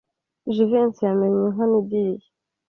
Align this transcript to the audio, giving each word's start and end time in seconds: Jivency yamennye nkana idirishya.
Jivency 0.53 1.01
yamennye 1.07 1.45
nkana 1.53 1.75
idirishya. 1.81 2.31